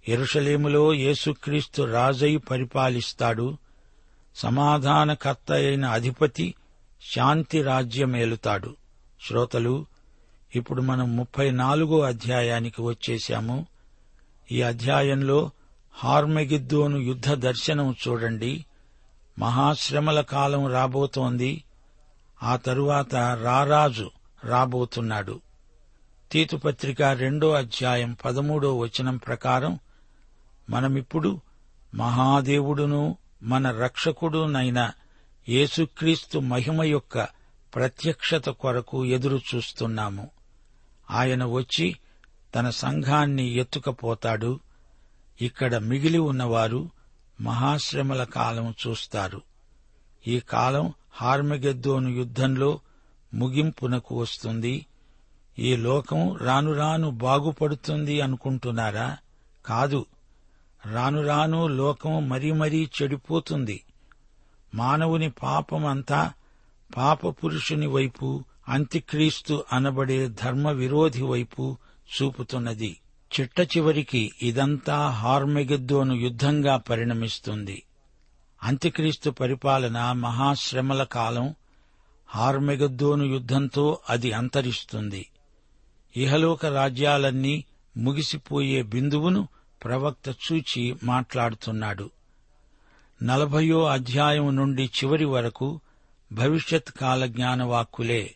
ఎరుషలేములో 0.07 0.93
యేసుక్రీస్తు 0.93 1.83
రాజై 1.83 2.37
పరిపాలిస్తాడు. 2.37 3.57
సమాధానకర్త 4.35 5.51
అయిన 5.51 5.85
అధిపతి 5.85 6.55
శాంతి 7.15 7.61
రాజ్యమేలుతాడు. 7.61 8.75
శ్రోతలు 9.27 9.85
ఇప్పుడు 10.55 10.81
మనం 10.81 11.17
ముప్పై 11.17 11.51
నాలుగో 11.51 12.01
అధ్యాయానికి 12.01 12.81
వచ్చేశాము. 12.81 13.65
ఈ 14.51 14.61
అధ్యాయంలో 14.61 15.51
హార్మెగిద్దోను 15.93 16.97
యుద్ధ 16.97 17.33
దర్శనం 17.33 17.95
చూడండి. 18.07 18.65
మహాశ్రమల 19.39 20.21
కాలం 20.21 20.67
రాబోతోంది. 20.67 21.63
ఆ 22.43 22.55
తరువాత 22.55 23.15
రారాజు 23.15 24.11
రాబోతున్నాడు. 24.43 25.41
తీతుపత్రిక 26.31 27.01
రెండో 27.01 27.51
అధ్యాయం 27.51 28.17
పదమూడో 28.25 28.77
వచనం 28.77 29.17
ప్రకారం 29.17 29.79
మనమిప్పుడు 30.69 31.41
మహాదేవుడును 31.95 33.17
మన 33.43 33.71
రక్షకుడునైన 33.71 34.91
యేసుక్రీస్తు 35.49 36.39
మహిమ 36.39 36.83
యొక్క 36.83 37.27
ప్రత్యక్షత 37.75 38.49
కొరకు 38.49 39.05
ఎదురు 39.05 39.39
చూస్తున్నాము. 39.55 40.29
ఆయన 41.11 41.45
వచ్చి 41.45 41.95
తన 42.55 42.69
సంఘాన్ని 42.69 43.53
ఎత్తుకపోతాడు. 43.53 44.59
ఇక్కడ 45.41 45.75
మిగిలి 45.75 46.17
ఉన్నవారు 46.17 46.94
మహాశ్రమల 47.41 48.23
కాలం 48.23 48.73
చూస్తారు. 48.87 49.41
ఈ 50.27 50.39
కాలం 50.39 50.93
హార్మగెద్దోను 51.11 52.09
యుద్ధంలో 52.09 52.79
ముగింపునకు 53.33 54.19
వస్తుంది. 54.19 54.85
ఈ 55.59 55.75
లోకం 55.75 56.37
రాను 56.37 56.73
రాను 56.73 57.09
బాగుపడుతుంది 57.09 58.21
అనుకుంటున్నారా? 58.21 59.17
కాదు. 59.65 60.05
రాను 60.91 61.25
రాను 61.27 61.67
లోకం 61.67 62.29
మరీ 62.29 62.51
మరీ 62.51 62.89
చెడిపోతుంది. 63.01 63.83
మానవుని 64.75 65.29
పాపమంతా 65.29 66.33
పాప 66.97 67.27
పురుషుని 67.27 67.87
వైపు 67.87 68.43
అంత్యక్రీస్తు 68.69 69.63
అనబడే 69.73 70.27
ధర్మ 70.27 70.69
విరోధి 70.69 71.23
వైపు 71.23 71.77
చూపుతున్నది. 72.05 72.97
చిట్ట 73.25 73.77
చివరికి 73.77 74.31
ఇదంతా 74.41 75.09
హార్మెగద్దోను 75.09 76.13
యుద్ధంగా 76.13 76.77
పరిణమిస్తుంది. 76.77 77.83
అంత్యక్రీస్తు 78.63 79.29
పరిపాలన 79.29 80.11
మహాశ్రమల 80.11 81.03
కాలం 81.03 81.55
హార్మెగద్దోను 82.29 83.23
యుద్ధంతో 83.23 83.99
అది 84.09 84.31
అంతరిస్తుంది. 84.31 85.29
ఇహలోక 86.17 86.65
రాజ్యాలన్నీ 86.65 87.63
ముగిసిపోయే 87.97 88.81
బిందువును 88.81 89.47
ప్రవక్త 89.83 90.29
చూచి 90.29 90.95
మాట్లాడుతున్నాడు. 91.03 92.09
నలభయో 93.23 93.85
అధ్యాయం 93.85 94.55
నుండి 94.55 94.85
చివరి 94.85 95.25
వరకు 95.25 95.79
భవిష్యత్ 96.31 96.91
కాల 96.91 97.25
జ్ఞానవాక్కులే 97.25 98.35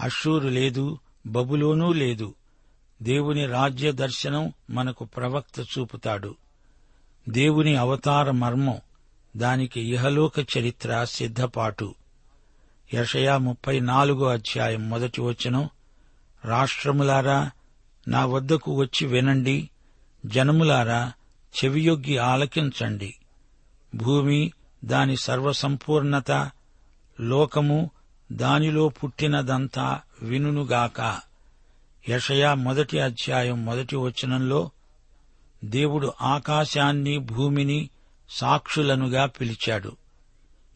అషూరు 0.00 0.48
లేదు 0.48 0.98
బబులోనూ 1.26 1.92
లేదు. 1.92 2.34
దేవుని 3.02 3.46
రాజ్య 3.46 3.92
దర్శనం 3.92 4.52
మనకు 4.70 5.04
ప్రవక్త 5.04 5.60
చూపుతాడు. 5.60 6.34
దేవుని 7.28 7.76
అవతార 7.76 8.30
మర్మం 8.30 8.78
దానికి 9.36 9.80
ఇహలోక 9.80 10.38
చరిత్ర 10.38 11.04
సిద్ధపాటు. 11.04 11.94
యషయా 12.94 13.38
ముప్పై 13.38 13.80
నాలుగో 13.80 14.26
అధ్యాయం 14.26 14.90
మొదటి 14.90 15.20
వచనం 15.20 15.68
రాష్ట్రములారా 16.44 17.50
నా 18.08 18.26
వద్దకు 18.26 18.74
వచ్చి 18.74 19.06
వినండి. 19.06 19.70
జనములారా 20.26 21.12
చెవియొగ్గి 21.56 22.18
ఆలకించండి. 22.18 23.14
భూమి 23.94 24.52
దాని 24.84 25.16
సర్వసంపూర్ణత 25.16 26.50
లోకము 27.20 27.90
దానిలో 28.32 28.88
పుట్టినదంతా 28.88 30.00
వినునుగాక. 30.22 31.29
యషయా 32.08 32.54
మొదటి 32.54 33.00
అధ్యాయం 33.00 33.64
మొదటి 33.64 33.96
వచనంలో 33.96 34.70
దేవుడు 35.64 36.12
ఆకాశాన్ని 36.20 37.18
భూమిని 37.18 37.90
సాక్షులనుగా 38.30 39.26
పిలిచాడు. 39.26 39.96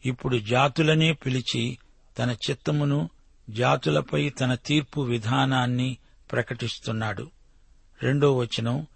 ఇప్పుడు 0.05 0.37
జాతులనే 0.37 1.13
పిలిచి 1.13 1.77
తన 2.19 2.35
చిత్తమును 2.49 3.09
జాతులపై 3.49 4.29
తన 4.29 4.55
తీర్పు 4.55 5.01
విధానాన్ని 5.01 5.97
ప్రకటిస్తున్నాడు. 6.31 7.31
రెండో 8.03 8.37
వచనం 8.37 8.87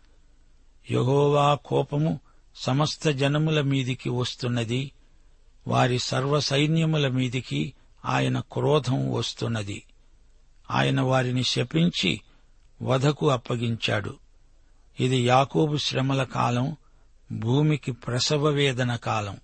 యహోవా 0.92 1.56
కోపము 1.56 2.20
సమస్త 2.56 3.10
జనముల 3.10 3.62
మీదికి 3.62 4.10
వస్తున్నది. 4.10 4.92
వారి 5.68 6.00
సర్వ 6.00 6.40
సైన్యముల 6.40 7.08
మీదికి 7.08 7.74
ఆయన 8.06 8.40
క్రోధం 8.40 9.12
వస్తున్నది. 9.12 9.84
ఆయన 10.72 11.02
వారిని 11.02 11.44
శపించి 11.44 12.22
వధకు 12.82 13.30
అప్పగించాడు. 13.30 14.16
ఇది 15.00 15.18
యాకోబు 15.18 15.78
శ్రమల 15.78 16.24
కాలం 16.24 16.76
భూమికి 17.32 17.92
ప్రసవ 17.92 18.48
వేదన 18.48 18.96
కాలం. 18.96 19.38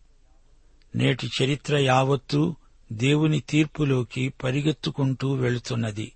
నేటి 0.96 1.30
చరిత్ర 1.44 1.78
యావత్తూ 1.78 2.56
దేవుని 2.94 3.40
తీర్పులోకి 3.40 4.30
పరిగెత్తుకుంటూ 4.30 5.34
వెళుతున్నది. 5.34 6.12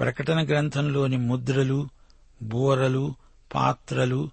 ప్రకటన 0.00 0.46
గ్రంథంలోని 0.46 1.16
ముద్రలు 1.16 1.88
బోరలు 2.42 3.14
పాత్రలు 3.54 4.30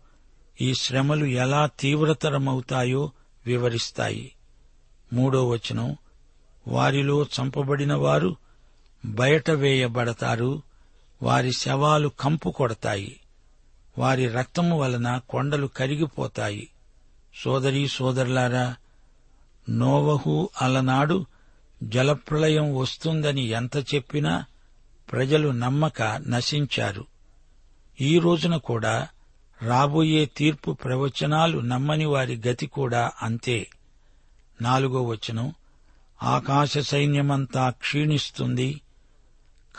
ఈ 0.62 0.73
శ్రమలు 0.73 1.25
ఎలా 1.25 1.65
తీవ్రతరమవుతాయో 1.65 3.12
వివరిస్తాయి. 3.45 4.32
మూడో 5.13 5.49
వచనం 5.49 5.97
వారిలో 6.67 7.23
చంపబడిన 7.23 7.93
వారు 7.93 8.36
బయట 9.06 9.52
వేయబడతారు. 9.52 10.62
వారి 11.24 11.54
శవాలు 11.54 12.12
కంపు 12.20 12.50
కొడతాయి. 12.50 13.20
వారి 13.98 14.28
రక్తము 14.28 14.80
వలన 14.80 15.22
కొండలు 15.30 15.68
కరిగిపోతాయి. 15.68 16.70
సోదరీ 17.44 17.88
సోదరులారా 17.88 18.76
నోవహు 19.70 20.50
అలనాడు 20.62 21.26
జలప్రళయం 21.84 22.76
వస్తుందని 22.76 23.42
ఎంత 23.42 23.78
చెప్పినా 23.78 24.46
ప్రజలు 25.12 25.50
నమ్మక 25.50 26.02
నశించారు. 26.02 27.06
ఈ 28.02 28.20
రోజున 28.20 28.58
కూడా 28.58 29.08
రాబోయే 29.62 30.26
తీర్పు 30.26 30.72
ప్రవచనాలు 30.72 31.60
నమ్మని 31.60 32.06
వారి 32.06 32.42
గతి 32.48 32.68
కూడా 32.68 33.12
అంతే. 33.22 33.68
నాలుగో 34.62 35.04
వచనం 35.04 35.54
ఆకాశ 36.24 36.78
సైన్యమంతా 36.78 37.70
క్షీణిస్తుంది. 37.70 38.82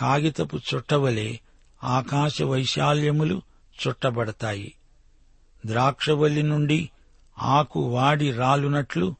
కాగితపు 0.00 0.60
చుట్టవలే 0.74 1.40
ఆకాశ 1.84 2.42
వైశాల్యములు 2.42 3.42
చుట్టబడతాయి. 3.88 4.74
ద్రాక్షవల్లి 5.66 6.42
నుండి 6.42 6.90
ఆకు 7.38 7.80
వాడి 7.80 8.32
రాలునట్లు 8.32 9.14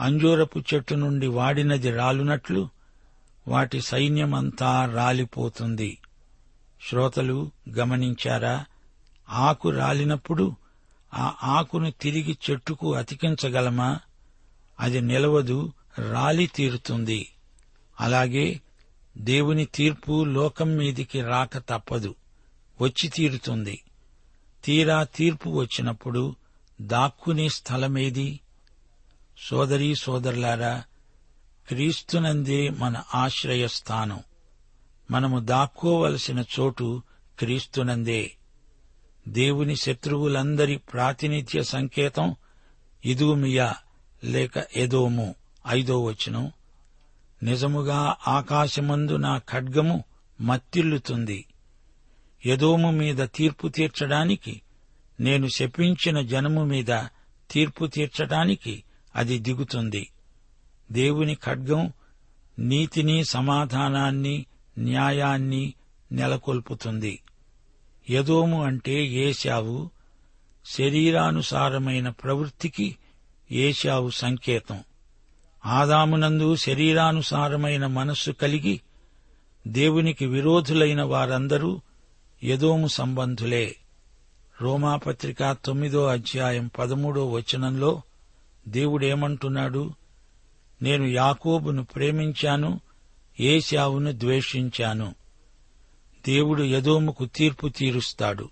అంజూరపు 0.00 0.62
చెట్టు 0.74 0.94
నుండి 0.94 1.26
వాడినది 1.26 1.90
రాలునట్లు 1.90 2.68
వాటి 3.48 3.80
సైన్యమంతా 3.80 4.92
రాలిపోతుంది. 4.94 5.98
శ్రోతలు 6.88 7.50
గమనించారా? 7.78 8.64
ఆకు 9.30 9.70
రాలినప్పుడు 9.70 10.56
ఆ 11.14 11.34
ఆకును 11.42 11.90
తిరిగి 11.90 12.38
చెట్టుకు 12.50 12.94
అతికించగలమా? 12.94 13.98
అది 14.80 15.00
నిలవదు 15.00 15.72
రాలి 16.12 16.46
తీరుతుంది. 16.46 17.28
అలాగే 18.00 18.60
దేవుని 19.16 19.64
తీర్పు 19.64 20.24
లోకం 20.24 20.76
మీదికి 20.76 21.22
రాక 21.22 21.58
తప్పదు. 21.58 22.14
వచ్చి 22.80 23.08
తీరుతుంది. 23.08 23.82
తీరా 24.64 25.04
తీర్పు 25.04 25.50
వచ్చినప్పుడు 25.50 26.36
దాక్కునే 26.80 27.48
స్థలమేది? 27.48 28.40
సోదరీ 29.38 29.94
సోదరులారా 29.94 30.84
క్రీస్తునందే 31.68 32.68
మన 32.68 33.02
ఆశ్రయస్థానం 33.14 34.20
మనము 35.10 35.38
దాక్కోవలసిన 35.38 36.44
చోటు 36.60 37.02
క్రీస్తునందే. 37.38 38.36
దేవుని 39.28 39.76
శత్రువులందరి 39.76 40.76
ప్రాతినిధ్య 40.76 41.62
సంకేతం 41.62 42.36
ఇదూమియా 43.04 43.74
లేక 44.24 44.66
ఎదోము 44.76 45.34
ఐదో 45.68 46.04
వచనం. 46.04 46.52
నిజముగా 47.42 48.16
ఆకాశమందు 48.28 49.16
నా 49.16 49.38
ఖడ్గము 49.38 50.04
మత్తిల్లుతుంది. 50.40 51.46
యదోము 52.46 52.90
మీద 52.90 53.28
తీర్పు 53.34 53.68
తీర్చడానికి 53.68 54.62
నేను 55.20 55.46
శపించిన 55.48 56.20
జనము 56.20 56.64
మీద 56.64 57.02
తీర్పు 57.50 57.86
తీర్చడానికి 57.86 58.84
అది 59.16 59.38
దిగుతుంది. 59.38 60.10
దేవుని 60.92 61.34
ఖడ్గం 61.34 61.92
నీతిని 62.58 63.24
సమాధానాన్ని 63.24 64.46
న్యాయాన్ని 64.78 65.74
నెలకొల్పుతుంది. 66.12 67.22
యదోము 68.10 68.64
అంటే 68.64 69.06
ఏశావు 69.06 69.90
శరీరానుసారమైన 70.66 72.08
ప్రవృత్తికి 72.08 72.96
ఏశావు 73.52 74.10
సంకేతం. 74.10 74.84
ఆదామునందు 75.66 76.56
శరీరానుసారమైన 76.56 77.86
మనస్సు 77.86 78.30
కలిగి 78.30 78.80
దేవునికి 79.66 80.26
విరోధులైన 80.26 81.02
వారందరూ 81.02 81.80
యదోము 82.44 82.86
సంబంధులే. 82.86 83.76
రోమాపత్రిక 84.62 85.56
తొమ్మిదో 85.64 86.06
అధ్యాయం 86.06 86.70
పదమూడో 86.78 87.30
వచనంలో 87.30 88.02
దేవుడేమంటున్నాడు? 88.68 89.90
నేను 90.82 91.04
యాకోబును 91.04 91.84
ప్రేమించాను 91.84 92.80
ఏశావును 93.40 94.12
ద్వేషించాను. 94.12 95.14
దేవుడు 96.26 96.62
యదోముకు 96.62 97.26
తీర్పు 97.26 97.68
తీరుస్తాడు. 97.68 98.50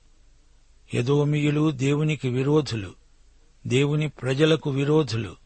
యదోమియులు 0.95 1.71
దేవునికి 1.71 2.29
విరోధులు 2.29 2.93
దేవుని 3.67 4.09
ప్రజలకు 4.09 4.71
విరోధులు. 4.71 5.46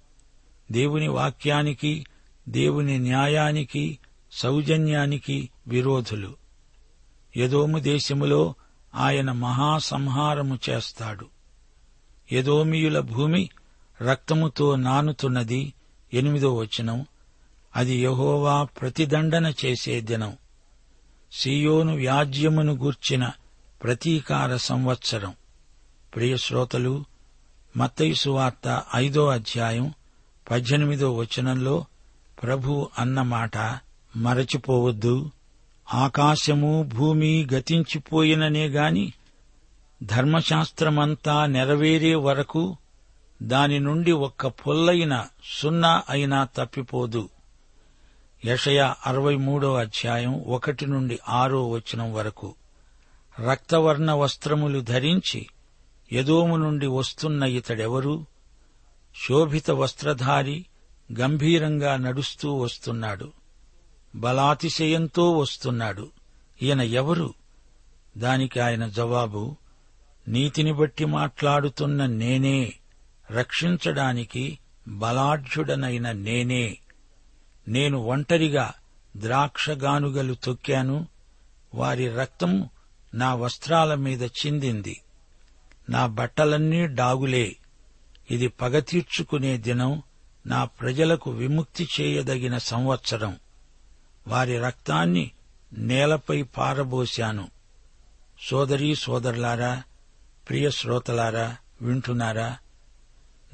దేవుని 0.72 1.08
వాక్యానికి 1.08 2.06
దేవుని 2.48 2.98
న్యాయానికి 2.98 3.98
సౌజన్యానికి 4.32 5.48
విరోధులు. 5.68 6.36
యదోము 7.36 7.78
దేశములో 7.78 8.54
ఆయన 8.94 9.32
మహాసంహారము 9.32 10.58
చేస్తాడు. 10.70 11.26
యదోమియుల 12.32 13.00
భూమి 13.00 13.50
రక్తముతో 14.02 14.76
నానుతున్నది. 14.76 15.72
ఎనిమిదో 16.14 16.54
వచనం. 16.54 17.06
అది 17.76 18.02
యహోవా 18.02 18.64
ప్రతిదండన 18.64 19.52
చేసే 19.64 20.00
దినం. 20.00 20.36
సియోను 21.32 21.94
వ్యాజ్యమును 21.94 22.72
గూర్చిన 22.72 23.30
ప్రతీకార 23.82 24.56
సంవత్సరం. 24.56 25.34
ప్రియ 26.14 26.36
శ్రోతలు 26.36 27.04
వార్త 28.28 28.82
ఐదో 28.94 29.28
అధ్యాయం 29.28 29.94
పద్దెనిమిదో 30.50 31.12
వచనంలో 31.12 31.84
ప్రభు 32.42 32.88
అన్నమాట 32.98 33.58
మరచిపోవద్దు. 34.16 35.30
ఆకాశము 35.94 36.90
భూమి 36.94 37.48
గతించిపోయిననే 37.54 38.66
గాని 38.66 39.12
ధర్మశాస్త్రమంతా 40.02 41.46
నెరవేరే 41.46 42.14
వరకు 42.14 42.76
దాని 43.42 43.78
నుండి 43.78 44.12
ఒక్క 44.12 44.46
పొల్లైన 44.46 45.26
సున్నా 45.60 46.02
అయినా 46.10 46.44
తప్పిపోదు. 46.44 47.28
యషయ 48.44 48.94
అరవై 49.06 49.36
మూడో 49.36 49.74
అధ్యాయం 49.74 50.44
ఒకటి 50.44 50.86
నుండి 50.86 51.18
ఆరో 51.28 51.68
వచనం 51.68 52.12
వరకు. 52.12 52.54
రక్తవర్ణ 53.50 54.12
వస్త్రములు 54.12 54.80
ధరించి 54.80 55.46
యదోము 56.12 56.56
నుండి 56.56 56.86
వస్తున్న 56.86 57.42
ఇతడెవరు? 57.42 58.26
శోభిత 59.28 59.70
వస్త్రధారి 59.70 60.66
గంభీరంగా 61.20 61.96
నడుస్తూ 61.96 62.54
వస్తున్నాడు. 62.54 63.32
బలాతిశయంతో 64.14 65.38
వస్తున్నాడు. 65.38 66.10
ఈయన 66.62 66.80
ఎవరు? 66.80 67.34
దానికి 68.18 68.60
ఆయన 68.60 68.86
జవాబు 68.86 69.56
నీతిని 70.28 70.72
బట్టి 70.72 71.04
మాట్లాడుతున్న 71.04 72.06
నేనే 72.06 72.72
రక్షించడానికి 73.30 74.58
బలాఢ్యుడనైన 74.88 76.12
నేనే. 76.12 76.78
నేను 77.68 77.98
ఒంటరిగా 77.98 78.72
ద్రాక్షగానుగలు 79.16 80.34
తొక్కాను. 80.34 81.06
వారి 81.74 82.08
రక్తం 82.08 82.68
నా 83.14 83.34
వస్త్రాల 83.34 83.94
మీద 83.94 84.22
చిందింది. 84.22 85.00
నా 85.90 86.06
బట్టలన్నీ 86.06 86.86
డాగులే. 86.86 87.56
ఇది 88.30 88.48
పగ 88.48 88.78
తీర్చుకునే 88.78 89.58
దినం 89.58 90.02
నా 90.46 90.64
ప్రజలకు 90.64 91.30
విముక్తి 91.30 91.88
చేయదగిన 92.00 92.58
సంవత్సరం. 92.58 93.36
వారి 94.28 94.58
రక్తాన్ని 94.58 95.30
నేలపై 95.72 96.42
పారబోశాను. 96.42 97.48
సోదరీ 98.42 98.94
సోదరులారా 98.94 99.82
ప్రియ 100.48 100.70
శ్రోతలారా 100.70 101.56
వింటున్నారా? 101.82 102.56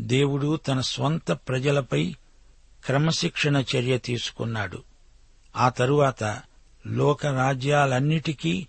దేవుడు 0.00 0.56
తన 0.56 0.80
స్వంత 0.80 1.32
ప్రజలపై 1.32 2.16
క్రమశిక్షణ 2.84 3.56
చర్య 3.56 3.98
తీసుకున్నాడు. 3.98 4.82
ఆ 5.56 5.68
తరువాత 5.68 6.42
లోక 6.86 7.26
రాజ్యాలన్నిటికీ 7.26 8.66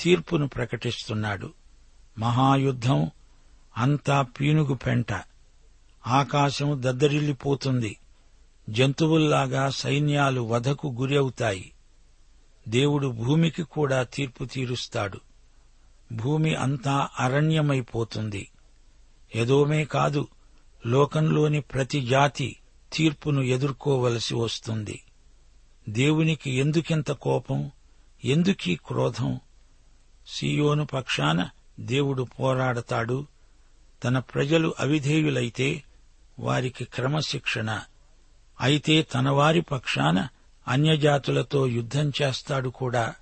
తీర్పును 0.00 0.48
ప్రకటిస్తున్నాడు. 0.48 1.52
మహాయుద్ధం 2.18 3.10
అంతా 3.76 4.22
పీనుగు 4.22 4.74
పెంట. 4.74 5.12
ఆకాశం 6.06 6.82
దద్దరిల్లిపోతుంది. 6.82 7.96
జంతువుల్లాగా 8.70 9.70
సైన్యాలు 9.70 10.40
వధకు 10.40 10.88
గురి 10.88 11.16
అవుతాయి 11.16 11.72
దేవుడు 12.68 13.08
భూమికి 13.08 13.62
కూడా 13.62 14.02
తీర్పు 14.02 14.44
తీరుస్తాడు. 14.44 15.20
భూమి 16.12 16.54
అంతా 16.54 17.08
అరణ్యమైపోతుంది. 17.20 18.50
ఎదోమే 19.34 19.84
కాదు 19.84 20.28
లోకంలోని 20.86 21.60
ప్రతి 21.60 22.06
జాతి 22.06 22.56
తీర్పును 22.92 23.42
ఎదుర్కోవలసి 23.42 24.34
వస్తుంది. 24.34 25.02
దేవునికి 25.88 26.50
ఎందుకింత 26.50 27.10
కోపం? 27.10 27.70
ఎందుకీ 28.24 28.76
క్రోధం? 28.76 29.40
సియోను 30.28 30.86
పక్షాన 30.86 31.48
దేవుడు 31.80 32.22
పోరాడతాడు. 32.22 33.26
తన 34.04 34.18
ప్రజలు 34.18 34.74
అవిధేయులైతే 34.80 35.82
వారికి 36.40 36.84
క్రమశిక్షణ. 36.84 37.80
అయితే 38.60 39.02
తనవారి 39.02 39.60
పక్షాన 39.60 40.28
అన్యజాతులతో 40.68 41.66
యుద్ధం 41.66 42.12
చేస్తాడు 42.22 42.68
కూడా. 42.68 43.14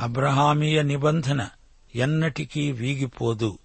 అబ్రహామీయ 0.00 0.82
నిబంధన 0.82 1.48
ఎన్నటికీ 1.94 2.72
వీగిపోదు. 2.72 3.58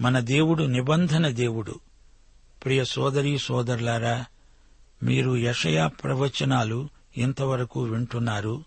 మన 0.00 0.20
దేవుడు 0.20 0.64
నిబంధన 0.64 1.28
దేవుడు. 1.28 1.80
ప్రియ 2.64 2.84
సోదరీ 2.84 3.38
సోదరులారా 3.38 4.24
మీరు 5.02 5.36
యషయా 5.36 5.86
ప్రవచనాలు 5.86 6.88
ఇంతవరకు 7.16 7.82
వింటున్నారు. 7.82 8.64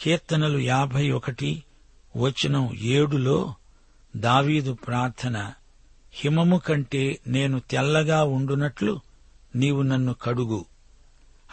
కీర్తనలు 0.00 0.58
యాభై 0.58 1.10
ఒకటి 1.10 1.62
వచనం 2.16 2.74
ఏడులో 2.74 3.54
దావీదు 4.16 4.72
ప్రార్థన 4.72 5.52
హిమము 6.14 6.58
కంటే 6.58 7.18
నేను 7.26 7.60
తెల్లగా 7.70 8.24
ఉండునట్లు 8.24 9.00
నీవు 9.56 9.82
నన్ను 9.82 10.14
కడుగు. 10.22 10.64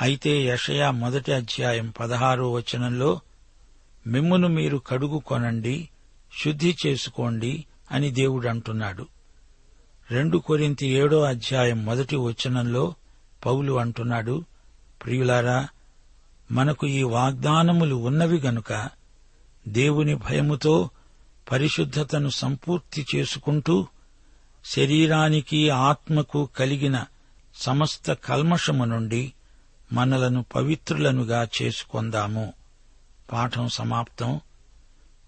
అయితే 0.02 0.44
యషయా 0.44 0.92
మొదటి 0.92 1.34
అధ్యాయం 1.34 1.94
పదహారో 2.00 2.52
వచనంలో 2.52 3.20
మిమ్మును 4.08 4.48
మీరు 4.48 4.78
కడుగు 4.78 5.18
కొనండి 5.18 5.90
శుద్ధి 6.44 6.76
చేసుకోండి 6.86 7.66
అని 7.92 8.12
దేవుడు 8.12 8.48
అంటున్నాడు. 8.48 9.08
రెండు 10.12 10.38
కొరింతి 10.38 10.88
ఏడో 10.88 11.22
అధ్యాయం 11.22 11.86
మొదటి 11.86 12.16
వచనంలో 12.16 12.94
పౌలు 13.46 13.80
అంటున్నాడు 13.80 14.44
ప్రియులారా 15.04 15.68
మనకు 16.52 16.88
ఈ 16.88 17.04
వాగ్దానములు 17.04 17.96
ఉన్నవి 17.96 18.40
గనుక 18.40 18.90
దేవుని 19.68 20.16
భయముతో 20.16 20.90
పరిశుద్ధతను 21.52 22.30
సంపూర్తి 22.30 23.06
చేసుకుంటూ 23.16 23.88
శరీరానికి 24.66 25.70
ఆత్మకు 25.70 26.50
కలిగిన 26.56 27.06
సమస్త 27.56 28.14
కల్మషము 28.14 28.86
నుండి 28.86 29.34
మనలను 29.94 30.46
పవిత్రులనుగా 30.56 31.48
చేసుకొందాము. 31.62 32.54
పాఠం 33.32 33.70
సమాప్తం. 33.70 34.40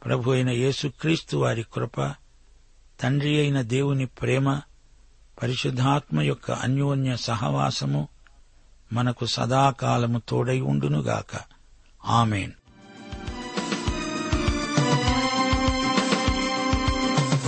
ప్రభు 0.05 0.31
అయిన 0.31 0.49
యేసుక్రీస్తు 0.49 1.37
వారి 1.37 1.63
కృప 1.63 2.01
తండ్రి 3.01 3.39
అయిన 3.39 3.61
దేవుని 3.61 4.05
ప్రేమ 4.05 4.61
పరిశుద్ధాత్మ 5.41 6.21
యొక్క 6.21 6.51
అన్యోన్య 6.51 7.17
సహవాసము 7.17 8.07
మనకు 8.93 9.25
సదాకాలము 9.25 10.21
తోడై 10.29 10.59
ఉండునుగాక. 10.59 11.39
ఆమెన్. 12.05 12.51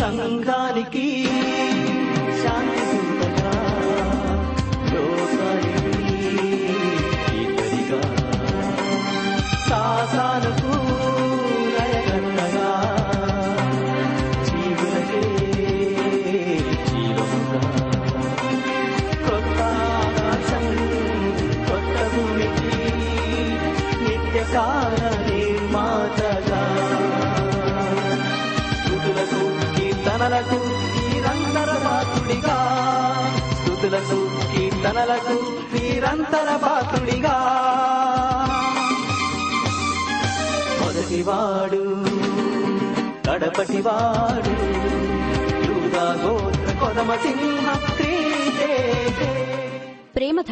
సంఘానికి 0.03 1.05
శాంతి 2.41 2.92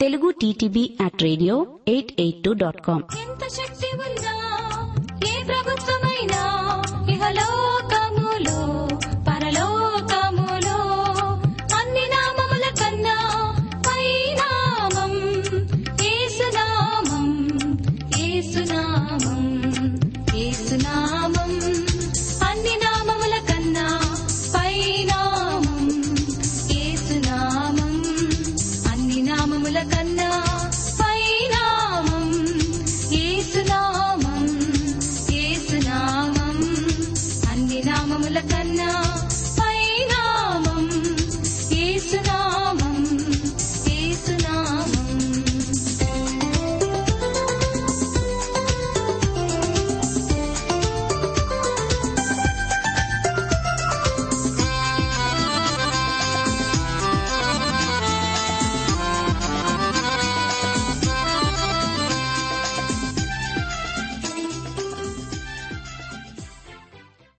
Telugu 0.00 0.30
TTV 0.30 0.82
at 1.04 1.22
radio 1.22 1.54
eight 1.88 2.12
eight 2.20 2.42
two 2.44 2.52
dot 2.52 2.80
com. 2.82 3.04
ఎంత 3.22 3.42
శక్తి 3.48 3.88
ఉందా? 3.96 4.45